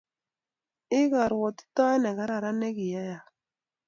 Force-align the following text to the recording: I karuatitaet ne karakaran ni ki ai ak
I 0.99 1.01
karuatitaet 1.11 1.99
ne 2.01 2.09
karakaran 2.17 2.57
ni 2.59 2.69
ki 2.77 2.87
ai 3.01 3.09
ak 3.17 3.25